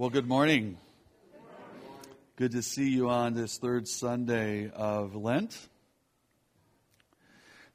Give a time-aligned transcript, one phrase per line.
[0.00, 0.78] Well, good morning.
[2.36, 5.54] Good to see you on this third Sunday of Lent.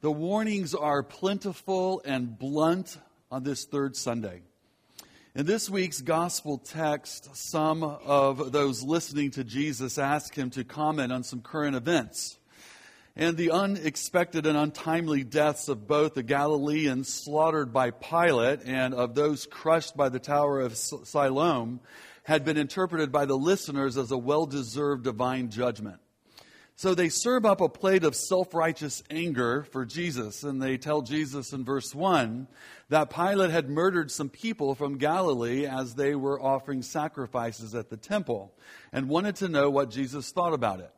[0.00, 2.98] The warnings are plentiful and blunt
[3.30, 4.42] on this third Sunday.
[5.36, 11.12] In this week's gospel text, some of those listening to Jesus ask him to comment
[11.12, 12.38] on some current events
[13.14, 19.14] and the unexpected and untimely deaths of both the Galileans slaughtered by Pilate and of
[19.14, 21.80] those crushed by the Tower of Siloam
[22.26, 26.00] had been interpreted by the listeners as a well deserved divine judgment.
[26.74, 31.02] So they serve up a plate of self righteous anger for Jesus, and they tell
[31.02, 32.48] Jesus in verse 1
[32.88, 37.96] that Pilate had murdered some people from Galilee as they were offering sacrifices at the
[37.96, 38.52] temple
[38.92, 40.90] and wanted to know what Jesus thought about it.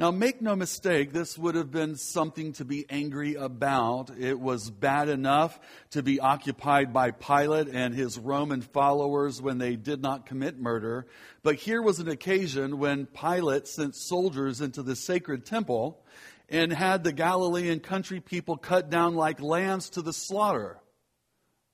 [0.00, 4.10] Now, make no mistake, this would have been something to be angry about.
[4.18, 5.60] It was bad enough
[5.90, 11.06] to be occupied by Pilate and his Roman followers when they did not commit murder.
[11.42, 16.02] But here was an occasion when Pilate sent soldiers into the sacred temple
[16.48, 20.78] and had the Galilean country people cut down like lambs to the slaughter.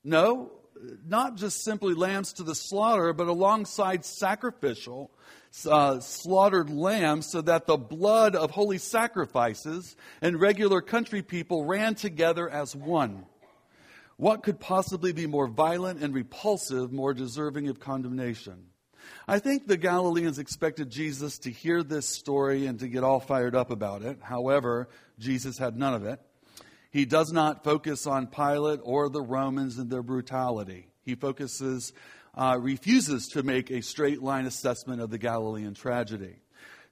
[0.03, 0.51] No,
[1.07, 5.13] not just simply lambs to the slaughter, but alongside sacrificial
[5.65, 11.95] uh, slaughtered lambs so that the blood of holy sacrifices and regular country people ran
[11.95, 13.25] together as one.
[14.17, 18.67] What could possibly be more violent and repulsive, more deserving of condemnation?
[19.29, 23.55] I think the Galileans expected Jesus to hear this story and to get all fired
[23.55, 24.19] up about it.
[24.23, 26.21] However, Jesus had none of it.
[26.91, 30.89] He does not focus on Pilate or the Romans and their brutality.
[31.03, 31.93] He focuses
[32.37, 36.37] uh, refuses to make a straight line assessment of the Galilean tragedy.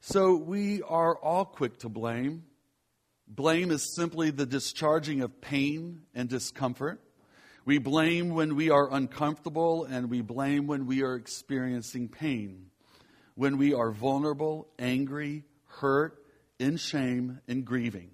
[0.00, 2.45] So we are all quick to blame.
[3.28, 7.00] Blame is simply the discharging of pain and discomfort.
[7.65, 12.67] We blame when we are uncomfortable, and we blame when we are experiencing pain.
[13.34, 16.22] When we are vulnerable, angry, hurt,
[16.59, 18.11] in shame, and grieving.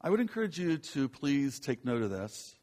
[0.00, 2.54] I would encourage you to please take note of this.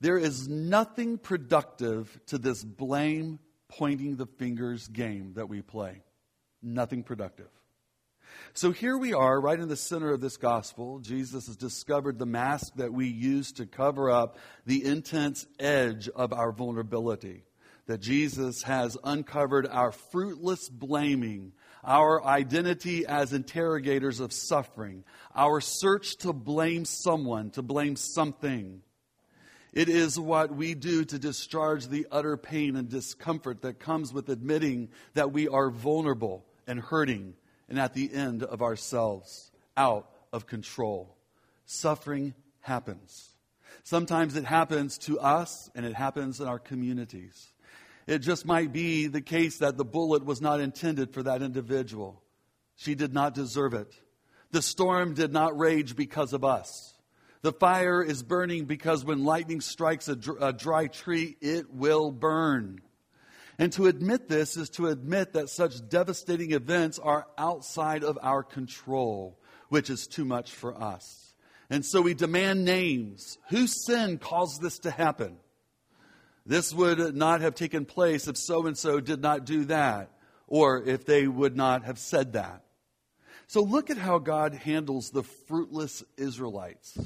[0.00, 6.02] There is nothing productive to this blame, pointing the fingers game that we play.
[6.62, 7.48] Nothing productive.
[8.54, 11.00] So here we are, right in the center of this gospel.
[11.00, 14.36] Jesus has discovered the mask that we use to cover up
[14.66, 17.44] the intense edge of our vulnerability.
[17.86, 25.04] That Jesus has uncovered our fruitless blaming, our identity as interrogators of suffering,
[25.34, 28.82] our search to blame someone, to blame something.
[29.72, 34.28] It is what we do to discharge the utter pain and discomfort that comes with
[34.28, 37.34] admitting that we are vulnerable and hurting
[37.68, 41.16] and at the end of ourselves, out of control.
[41.66, 43.30] Suffering happens.
[43.84, 47.52] Sometimes it happens to us and it happens in our communities.
[48.06, 52.22] It just might be the case that the bullet was not intended for that individual.
[52.76, 53.92] She did not deserve it.
[54.50, 56.94] The storm did not rage because of us.
[57.42, 62.10] The fire is burning because when lightning strikes a, dr- a dry tree, it will
[62.10, 62.80] burn.
[63.58, 68.42] And to admit this is to admit that such devastating events are outside of our
[68.42, 69.38] control,
[69.68, 71.34] which is too much for us.
[71.70, 73.38] And so we demand names.
[73.50, 75.38] Whose sin caused this to happen?
[76.46, 80.10] This would not have taken place if so and so did not do that,
[80.46, 82.62] or if they would not have said that.
[83.48, 86.98] So look at how God handles the fruitless Israelites.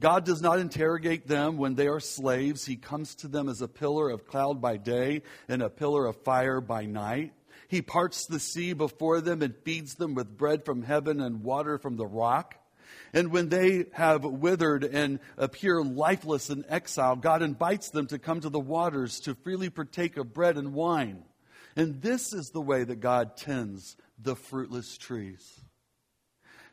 [0.00, 2.66] God does not interrogate them when they are slaves.
[2.66, 6.16] He comes to them as a pillar of cloud by day and a pillar of
[6.22, 7.32] fire by night.
[7.68, 11.78] He parts the sea before them and feeds them with bread from heaven and water
[11.78, 12.56] from the rock.
[13.12, 18.40] And when they have withered and appear lifeless in exile, God invites them to come
[18.40, 21.22] to the waters to freely partake of bread and wine.
[21.76, 25.63] And this is the way that God tends the fruitless trees.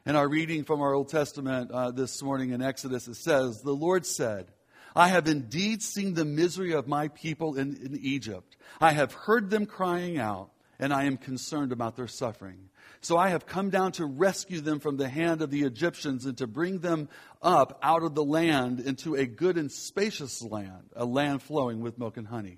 [0.04, 3.72] In our reading from our Old Testament uh, this morning in Exodus, it says, The
[3.72, 4.52] Lord said,
[4.96, 8.58] I have indeed seen the misery of my people in, in Egypt.
[8.80, 10.50] I have heard them crying out,
[10.80, 12.70] and I am concerned about their suffering.
[13.02, 16.36] So I have come down to rescue them from the hand of the Egyptians and
[16.40, 17.08] to bring them
[17.40, 22.00] up out of the land into a good and spacious land, a land flowing with
[22.00, 22.58] milk and honey.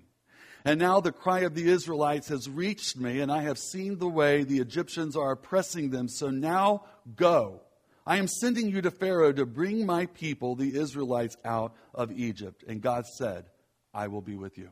[0.65, 4.07] And now the cry of the Israelites has reached me, and I have seen the
[4.07, 6.07] way the Egyptians are oppressing them.
[6.07, 7.61] So now go.
[8.05, 12.63] I am sending you to Pharaoh to bring my people, the Israelites, out of Egypt.
[12.67, 13.45] And God said,
[13.93, 14.69] I will be with you.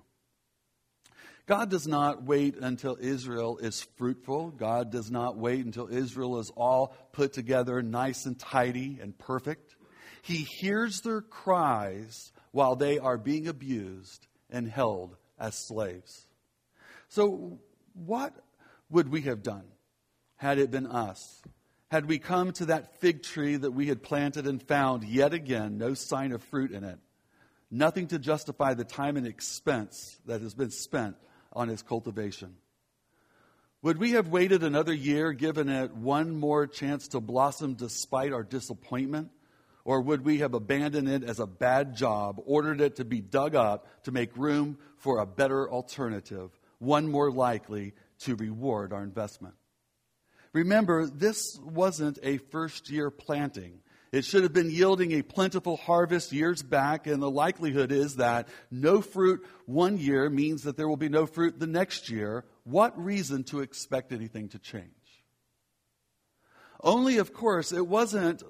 [1.45, 4.51] God does not wait until Israel is fruitful.
[4.51, 9.75] God does not wait until Israel is all put together, nice and tidy and perfect.
[10.21, 16.27] He hears their cries while they are being abused and held as slaves.
[17.09, 17.59] So,
[17.93, 18.33] what
[18.89, 19.65] would we have done
[20.38, 21.41] had it been us?
[21.89, 25.77] Had we come to that fig tree that we had planted and found yet again
[25.77, 26.99] no sign of fruit in it,
[27.69, 31.17] nothing to justify the time and expense that has been spent
[31.51, 32.55] on its cultivation?
[33.81, 38.44] Would we have waited another year, given it one more chance to blossom despite our
[38.44, 39.31] disappointment?
[39.83, 43.56] Or would we have abandoned it as a bad job, ordered it to be dug
[43.56, 49.56] up to make room for a better alternative, one more likely to reward our investment?
[50.54, 53.80] Remember, this wasn't a first year planting.
[54.12, 58.50] It should have been yielding a plentiful harvest years back, and the likelihood is that
[58.69, 62.44] no fruit one year means that there will be no fruit the next year.
[62.66, 64.86] What reason to expect anything to change?
[66.81, 68.44] Only, of course, it wasn't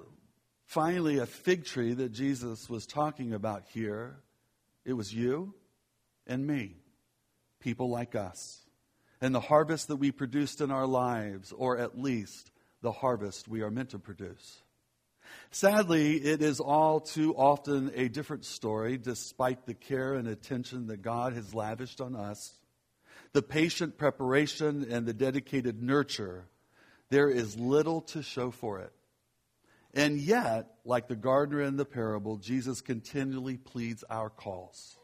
[0.72, 4.16] finally a fig tree that Jesus was talking about here.
[4.86, 5.54] It was you
[6.26, 6.76] and me,
[7.60, 8.58] people like us,
[9.20, 13.60] and the harvest that we produced in our lives, or at least the harvest we
[13.60, 14.62] are meant to produce.
[15.50, 21.02] Sadly, it is all too often a different story, despite the care and attention that
[21.02, 22.50] God has lavished on us,
[23.34, 26.46] the patient preparation and the dedicated nurture.
[27.10, 28.92] There is little to show for it.
[29.94, 34.96] And yet, like the gardener in the parable, Jesus continually pleads our cause.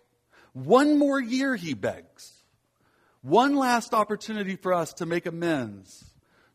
[0.53, 2.33] One more year, he begs.
[3.21, 6.05] One last opportunity for us to make amends.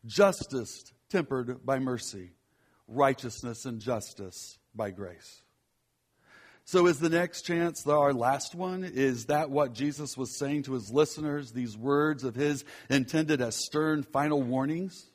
[0.04, 2.32] Justice tempered by mercy
[2.88, 5.42] righteousness and justice by grace.
[6.66, 8.84] So, is the next chance our last one?
[8.84, 13.54] Is that what Jesus was saying to his listeners, these words of his intended as
[13.54, 15.10] stern final warnings?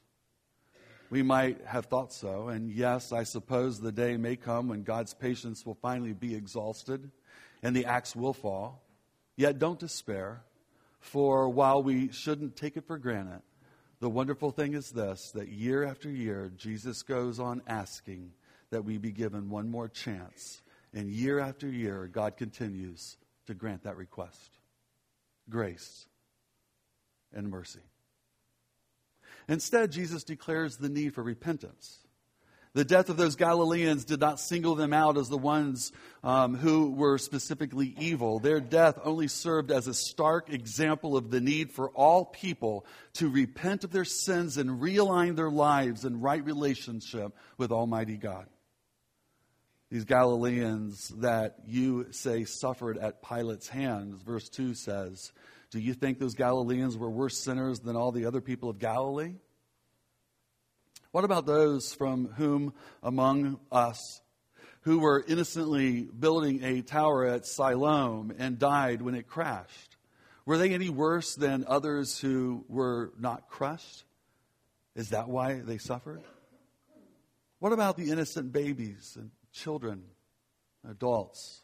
[1.10, 2.50] We might have thought so.
[2.50, 7.10] And yes, I suppose the day may come when God's patience will finally be exhausted
[7.64, 8.84] and the axe will fall.
[9.36, 10.44] Yet don't despair,
[11.00, 13.42] for while we shouldn't take it for granted,
[14.00, 18.32] the wonderful thing is this that year after year, Jesus goes on asking
[18.70, 20.62] that we be given one more chance.
[20.94, 23.18] And year after year, God continues
[23.48, 24.52] to grant that request
[25.50, 26.06] grace
[27.34, 27.80] and mercy.
[29.50, 32.00] Instead, Jesus declares the need for repentance.
[32.74, 35.92] The death of those Galileans did not single them out as the ones
[36.24, 38.38] um, who were specifically evil.
[38.38, 43.28] Their death only served as a stark example of the need for all people to
[43.28, 48.46] repent of their sins and realign their lives in right relationship with Almighty God.
[49.90, 55.32] These Galileans that you say suffered at Pilate's hands, verse 2 says,
[55.72, 59.36] Do you think those Galileans were worse sinners than all the other people of Galilee?
[61.12, 62.74] What about those from whom
[63.04, 64.22] among us
[64.82, 69.98] who were innocently building a tower at Siloam and died when it crashed?
[70.46, 74.06] Were they any worse than others who were not crushed?
[74.96, 76.22] Is that why they suffered?
[77.60, 80.04] What about the innocent babies and children,
[80.90, 81.62] adults,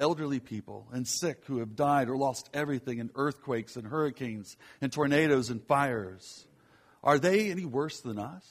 [0.00, 4.92] elderly people, and sick who have died or lost everything in earthquakes and hurricanes and
[4.92, 6.46] tornadoes and fires?
[7.02, 8.44] Are they any worse than us?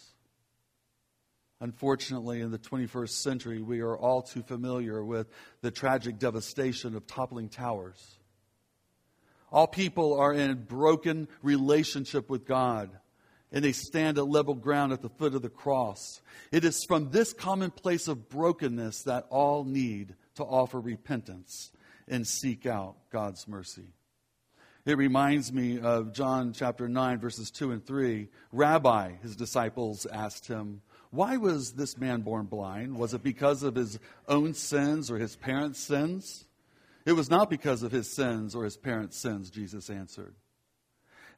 [1.60, 5.28] Unfortunately, in the 21st century, we are all too familiar with
[5.62, 8.20] the tragic devastation of toppling towers.
[9.52, 12.92] All people are in broken relationship with God,
[13.52, 16.22] and they stand at level ground at the foot of the cross.
[16.52, 21.72] It is from this common place of brokenness that all need to offer repentance
[22.08, 23.94] and seek out God's mercy.
[24.86, 28.30] It reminds me of John chapter 9, verses 2 and 3.
[28.54, 32.98] Rabbi, his disciples asked him, why was this man born blind?
[32.98, 36.46] Was it because of his own sins or his parents' sins?
[37.06, 40.36] It was not because of his sins or his parents' sins, Jesus answered.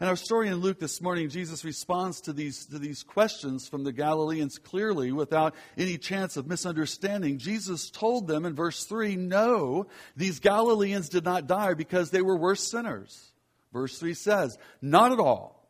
[0.01, 3.83] In our story in Luke this morning, Jesus responds to these, to these questions from
[3.83, 7.37] the Galileans clearly without any chance of misunderstanding.
[7.37, 12.37] Jesus told them in verse 3 no, these Galileans did not die because they were
[12.37, 13.33] worse sinners.
[13.73, 15.69] Verse 3 says, Not at all.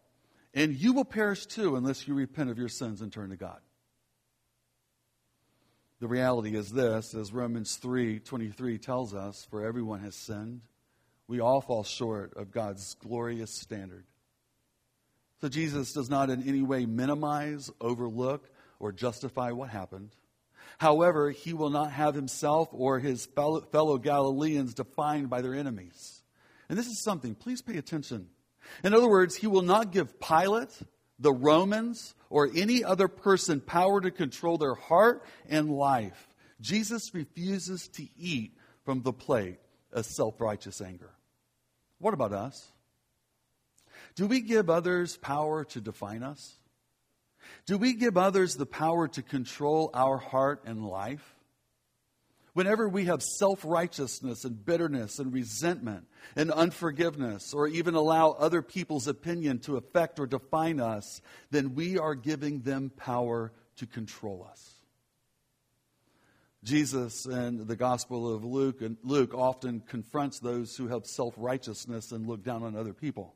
[0.54, 3.60] And you will perish too unless you repent of your sins and turn to God.
[6.02, 10.62] The reality is this, as Romans 3:23 tells us, for everyone has sinned.
[11.28, 14.06] We all fall short of God's glorious standard.
[15.42, 20.12] So Jesus does not in any way minimize, overlook, or justify what happened.
[20.78, 26.22] However, he will not have himself or his fellow, fellow Galileans defined by their enemies.
[26.70, 28.28] And this is something, please pay attention.
[28.84, 30.78] In other words, he will not give Pilate
[31.20, 36.30] the Romans, or any other person power to control their heart and life.
[36.62, 39.60] Jesus refuses to eat from the plate
[39.92, 41.12] of self righteous anger.
[42.00, 42.72] What about us?
[44.16, 46.60] Do we give others power to define us?
[47.66, 51.36] Do we give others the power to control our heart and life?
[52.54, 58.62] Whenever we have self righteousness and bitterness and resentment and unforgiveness, or even allow other
[58.62, 64.46] people's opinion to affect or define us, then we are giving them power to control
[64.50, 64.76] us.
[66.64, 72.12] Jesus in the Gospel of Luke, and Luke often confronts those who have self righteousness
[72.12, 73.36] and look down on other people.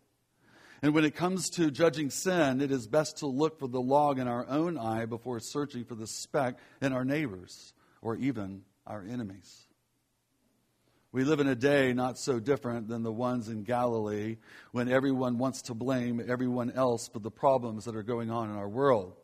[0.83, 4.19] And when it comes to judging sin, it is best to look for the log
[4.19, 9.01] in our own eye before searching for the speck in our neighbors or even our
[9.01, 9.65] enemies.
[11.13, 14.35] We live in a day not so different than the ones in Galilee
[14.73, 18.57] when everyone wants to blame everyone else for the problems that are going on in
[18.57, 19.15] our world.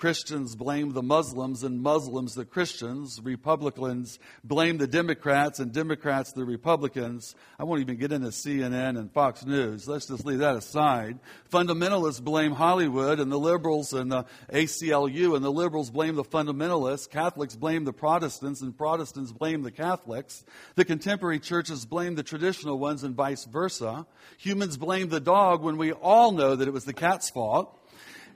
[0.00, 3.20] Christians blame the Muslims and Muslims the Christians.
[3.22, 7.34] Republicans blame the Democrats and Democrats the Republicans.
[7.58, 9.86] I won't even get into CNN and Fox News.
[9.86, 11.18] Let's just leave that aside.
[11.52, 17.10] Fundamentalists blame Hollywood and the liberals and the ACLU and the liberals blame the fundamentalists.
[17.10, 20.46] Catholics blame the Protestants and Protestants blame the Catholics.
[20.76, 24.06] The contemporary churches blame the traditional ones and vice versa.
[24.38, 27.76] Humans blame the dog when we all know that it was the cat's fault.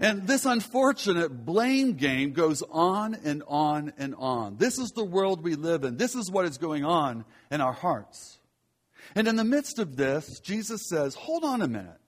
[0.01, 4.57] And this unfortunate blame game goes on and on and on.
[4.57, 5.97] This is the world we live in.
[5.97, 8.39] This is what is going on in our hearts.
[9.15, 12.01] And in the midst of this, Jesus says, Hold on a minute.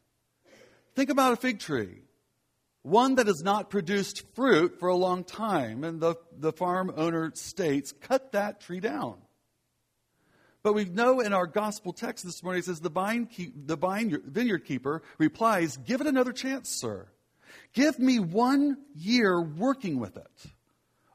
[0.95, 2.01] Think about a fig tree,
[2.83, 5.85] one that has not produced fruit for a long time.
[5.85, 9.19] And the, the farm owner states, Cut that tree down.
[10.65, 13.77] But we know in our gospel text this morning, it says, The, vine keep, the
[13.77, 17.07] vine, vineyard keeper replies, Give it another chance, sir.
[17.73, 20.51] Give me one year working with it.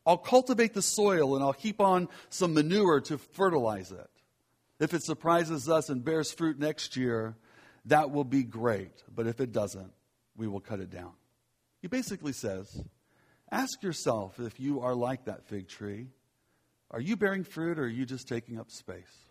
[0.05, 4.09] I'll cultivate the soil and I'll heap on some manure to fertilize it.
[4.79, 7.35] If it surprises us and bears fruit next year,
[7.85, 9.03] that will be great.
[9.13, 9.93] But if it doesn't,
[10.35, 11.13] we will cut it down.
[11.81, 12.83] He basically says,
[13.51, 16.07] ask yourself if you are like that fig tree.
[16.89, 19.25] Are you bearing fruit or are you just taking up space?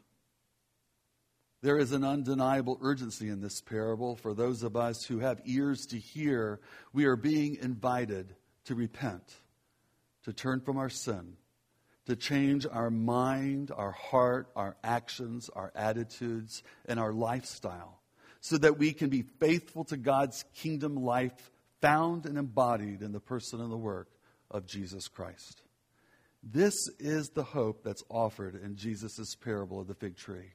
[1.62, 5.86] There is an undeniable urgency in this parable for those of us who have ears
[5.86, 6.60] to hear.
[6.92, 9.22] We are being invited to repent,
[10.24, 11.36] to turn from our sin,
[12.06, 18.00] to change our mind, our heart, our actions, our attitudes, and our lifestyle
[18.40, 21.50] so that we can be faithful to God's kingdom life
[21.80, 24.08] found and embodied in the person and the work
[24.50, 25.62] of Jesus Christ.
[26.42, 30.52] This is the hope that's offered in Jesus' parable of the fig tree.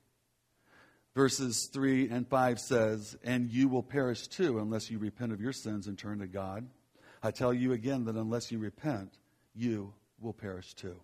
[1.15, 5.53] Verses 3 and 5 says, And you will perish too unless you repent of your
[5.53, 6.67] sins and turn to God.
[7.23, 9.17] I tell you again that unless you repent,
[9.55, 10.99] you will perish too.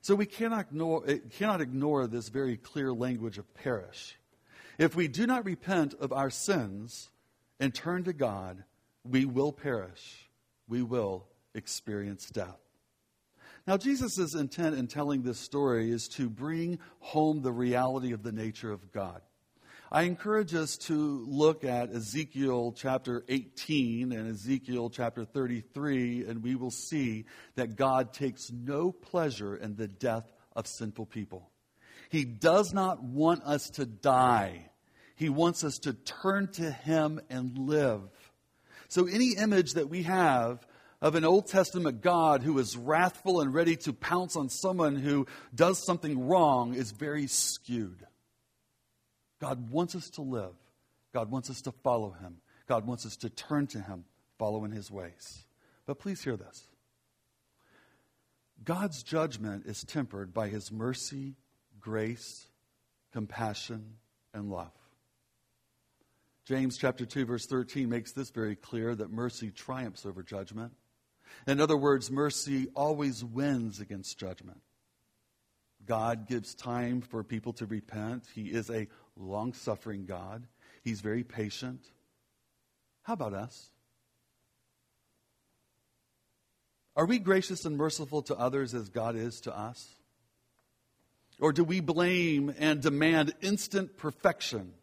[0.00, 4.18] So we cannot ignore, eh, cannot ignore this very clear language of perish.
[4.76, 7.10] If we do not repent of our sins
[7.60, 8.64] and turn to God,
[9.04, 10.28] we will perish.
[10.66, 12.58] We will experience death.
[13.66, 18.32] Now, Jesus' intent in telling this story is to bring home the reality of the
[18.32, 19.20] nature of God.
[19.92, 26.56] I encourage us to look at Ezekiel chapter 18 and Ezekiel chapter 33, and we
[26.56, 30.24] will see that God takes no pleasure in the death
[30.56, 31.50] of sinful people.
[32.08, 34.70] He does not want us to die,
[35.14, 38.08] He wants us to turn to Him and live.
[38.88, 40.66] So, any image that we have
[41.02, 45.26] of an Old Testament God who is wrathful and ready to pounce on someone who
[45.52, 48.06] does something wrong is very skewed.
[49.40, 50.54] God wants us to live.
[51.12, 52.36] God wants us to follow him.
[52.68, 54.04] God wants us to turn to him,
[54.38, 55.44] follow in his ways.
[55.84, 56.68] But please hear this
[58.62, 61.34] God's judgment is tempered by his mercy,
[61.80, 62.46] grace,
[63.12, 63.94] compassion,
[64.32, 64.70] and love.
[66.44, 70.72] James chapter 2 verse 13 makes this very clear that mercy triumphs over judgment.
[71.46, 74.60] In other words, mercy always wins against judgment.
[75.84, 78.24] God gives time for people to repent.
[78.34, 80.46] He is a long suffering God,
[80.82, 81.80] He's very patient.
[83.02, 83.70] How about us?
[86.94, 89.96] Are we gracious and merciful to others as God is to us?
[91.40, 94.74] Or do we blame and demand instant perfection?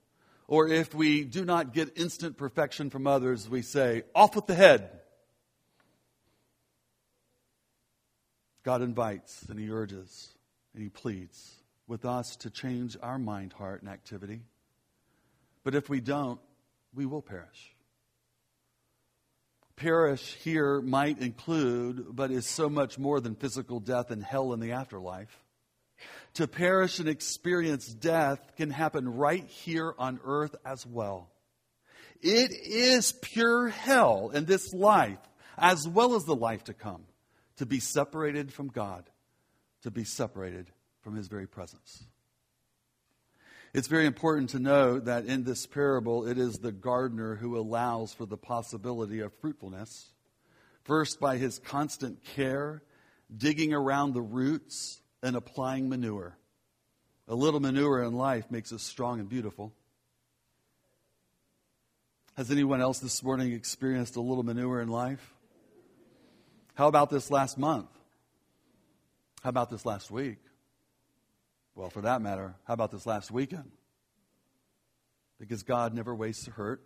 [0.48, 4.56] Or if we do not get instant perfection from others, we say, off with the
[4.56, 4.89] head.
[8.63, 10.34] God invites and He urges
[10.74, 11.56] and He pleads
[11.88, 14.42] with us to change our mind, heart, and activity.
[15.63, 16.39] But if we don't,
[16.94, 17.75] we will perish.
[19.75, 24.60] Perish here might include, but is so much more than physical death and hell in
[24.60, 25.36] the afterlife.
[26.36, 31.30] To perish and experience death can happen right here on earth as well.
[32.22, 35.20] It is pure hell in this life,
[35.58, 37.04] as well as the life to come,
[37.60, 39.10] to be separated from God,
[39.84, 42.06] to be separated from His very presence.
[43.74, 48.13] It's very important to know that in this parable, it is the gardener who allows
[48.13, 50.13] for the possibility of fruitfulness.
[50.84, 52.82] First, by his constant care,
[53.36, 56.38] digging around the roots and applying manure.
[57.28, 59.74] A little manure in life makes us strong and beautiful.
[62.38, 65.36] Has anyone else this morning experienced a little manure in life?
[66.80, 67.90] How about this last month?
[69.44, 70.38] How about this last week?
[71.76, 73.70] Well, for that matter, how about this last weekend?
[75.42, 76.82] Because God never wastes a hurt.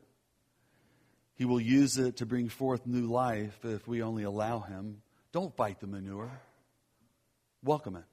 [1.36, 5.04] He will use it to bring forth new life if we only allow Him.
[5.32, 6.42] Don't fight the manure,
[7.64, 8.06] welcome it.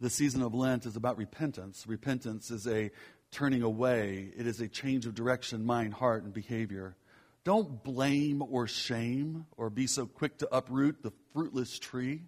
[0.00, 1.84] The season of Lent is about repentance.
[1.86, 2.90] Repentance is a
[3.30, 6.96] turning away, it is a change of direction, mind, heart, and behavior.
[7.44, 12.22] Don't blame or shame or be so quick to uproot the fruitless tree.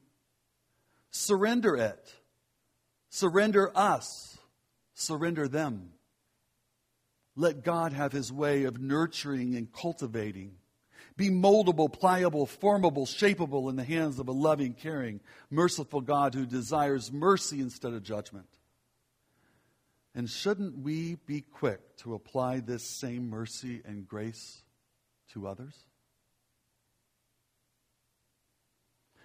[1.10, 2.14] Surrender it.
[3.10, 4.36] Surrender us.
[4.94, 5.90] Surrender them.
[7.36, 10.56] Let God have his way of nurturing and cultivating.
[11.16, 16.44] Be moldable, pliable, formable, shapeable in the hands of a loving, caring, merciful God who
[16.44, 18.48] desires mercy instead of judgment.
[20.12, 24.63] And shouldn't we be quick to apply this same mercy and grace
[25.34, 25.84] to others?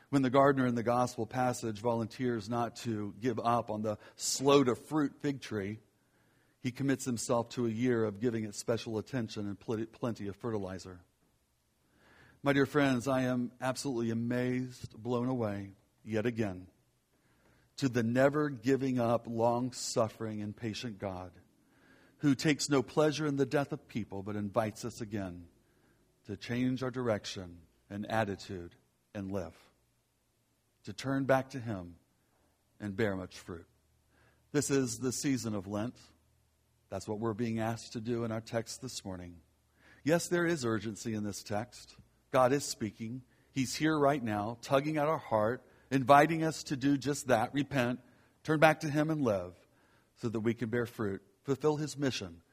[0.09, 4.63] when the gardener in the gospel passage volunteers not to give up on the slow
[4.63, 5.79] to fruit fig tree,
[6.61, 10.99] he commits himself to a year of giving it special attention and plenty of fertilizer.
[12.41, 15.71] My dear friends, I am absolutely amazed, blown away,
[16.03, 16.67] yet again,
[17.77, 21.31] to the never giving up, long suffering, and patient God
[22.17, 25.43] who takes no pleasure in the death of people but invites us again
[26.29, 27.57] to change our direction
[27.89, 28.75] and attitude
[29.15, 29.55] and live
[30.83, 31.95] to turn back to Him
[32.79, 33.65] and bear much fruit.
[34.51, 35.95] This is the season of Lent.
[36.91, 39.37] That's what we're being asked to do in our text this morning.
[40.03, 41.95] Yes, there is urgency in this text.
[42.29, 43.23] God is speaking.
[43.51, 48.01] He's here right now, tugging at our heart, inviting us to do just that repent,
[48.43, 49.55] turn back to Him, and live
[50.21, 52.43] so that we can bear fruit, fulfill His mission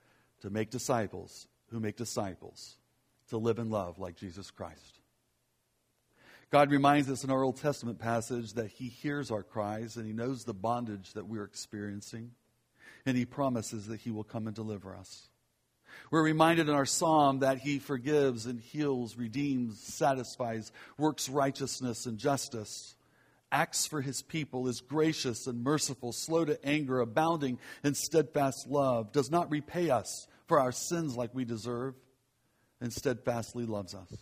[0.40, 2.78] to make disciples who make disciples,
[3.28, 5.00] to live in love like Jesus Christ.
[6.50, 10.12] God reminds us in our Old Testament passage that He hears our cries and He
[10.12, 12.30] knows the bondage that we're experiencing,
[13.04, 15.28] and He promises that He will come and deliver us.
[16.10, 22.16] We're reminded in our psalm that He forgives and heals, redeems, satisfies, works righteousness and
[22.16, 22.94] justice,
[23.50, 29.10] acts for His people, is gracious and merciful, slow to anger, abounding in steadfast love,
[29.10, 31.94] does not repay us for our sins like we deserve,
[32.80, 34.12] and steadfastly loves us.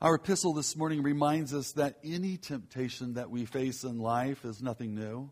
[0.00, 4.60] Our epistle this morning reminds us that any temptation that we face in life is
[4.60, 5.30] nothing new.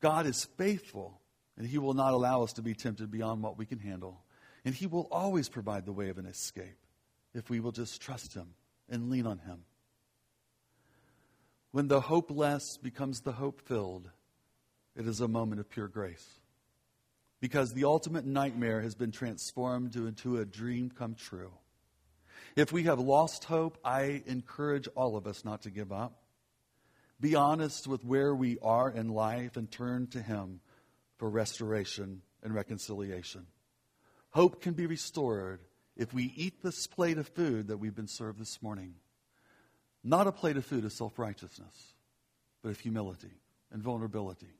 [0.00, 1.20] God is faithful,
[1.58, 4.24] and He will not allow us to be tempted beyond what we can handle.
[4.64, 6.78] And He will always provide the way of an escape
[7.34, 8.54] if we will just trust Him
[8.88, 9.64] and lean on Him.
[11.72, 14.08] When the hopeless becomes the hope filled,
[14.96, 16.26] it is a moment of pure grace.
[17.40, 21.52] Because the ultimate nightmare has been transformed into a dream come true.
[22.54, 26.22] If we have lost hope, I encourage all of us not to give up.
[27.20, 30.60] Be honest with where we are in life and turn to Him
[31.18, 33.46] for restoration and reconciliation.
[34.30, 35.60] Hope can be restored
[35.96, 38.94] if we eat this plate of food that we've been served this morning.
[40.04, 41.94] Not a plate of food of self righteousness,
[42.62, 43.32] but of humility
[43.72, 44.54] and vulnerability.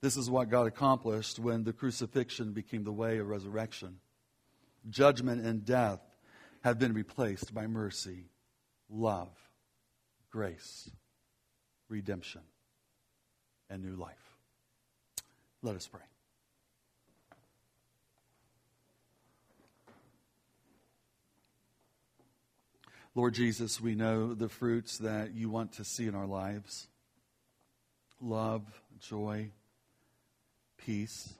[0.00, 3.98] This is what God accomplished when the crucifixion became the way of resurrection
[4.90, 6.00] judgment, and death
[6.62, 8.26] have been replaced by mercy,
[8.88, 9.28] love,
[10.30, 10.90] grace,
[11.88, 12.42] redemption,
[13.70, 14.36] and new life.
[15.62, 16.00] Let us pray.
[23.14, 26.86] Lord Jesus, we know the fruits that you want to see in our lives
[28.20, 28.62] love,
[29.00, 29.50] joy,
[30.78, 31.34] peace,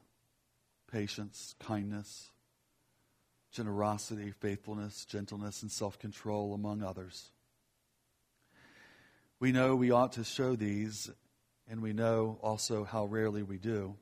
[0.90, 2.31] patience, kindness
[3.51, 7.31] generosity, faithfulness, gentleness, and self control, among others.
[9.40, 11.11] We know we ought to show these,
[11.68, 13.96] and we know also how rarely we do.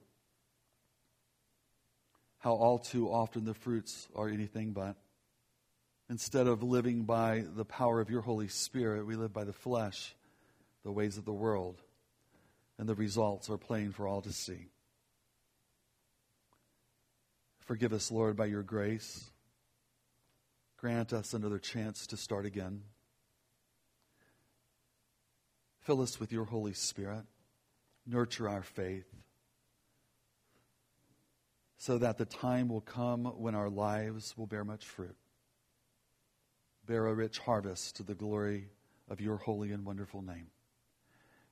[2.38, 4.96] How all too often the fruits are anything but.
[6.08, 10.14] Instead of living by the power of your Holy Spirit, we live by the flesh,
[10.84, 11.80] the ways of the world,
[12.78, 14.68] and the results are plain for all to see.
[17.66, 19.28] Forgive us, Lord, by your grace.
[20.76, 22.82] Grant us another chance to start again.
[25.80, 27.24] Fill us with your Holy Spirit.
[28.06, 29.06] Nurture our faith
[31.76, 35.16] so that the time will come when our lives will bear much fruit.
[36.86, 38.68] Bear a rich harvest to the glory
[39.08, 40.46] of your holy and wonderful name.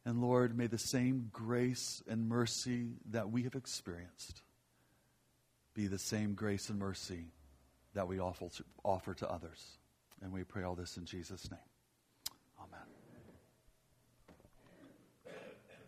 [0.05, 4.42] And Lord, may the same grace and mercy that we have experienced
[5.75, 7.27] be the same grace and mercy
[7.95, 9.79] that we offer to, offer to others.
[10.23, 11.61] And we pray all this in Jesus' name.